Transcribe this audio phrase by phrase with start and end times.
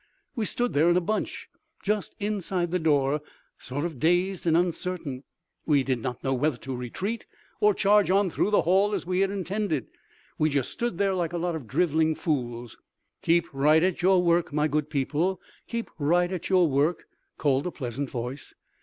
[0.35, 1.47] We stood there in a bunch,
[1.83, 3.21] just inside the door,
[3.59, 5.21] sort of dazed and uncertain.
[5.67, 7.27] We did not know whether to retreat,
[7.59, 9.85] or charge on through the hall as we had intended.
[10.39, 12.79] We just stood there like a lot of driveling fools.
[13.21, 15.39] "Keep right at your work, my good people.
[15.67, 17.05] Keep right at your work!"
[17.37, 18.55] called a pleasant voice.